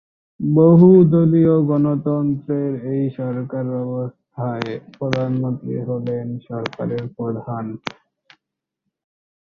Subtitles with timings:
[0.39, 7.65] বহুদলীয় গণতন্ত্রের এই সরকারব্যবস্থায় প্রধানমন্ত্রী হলেন সরকারের প্রধান।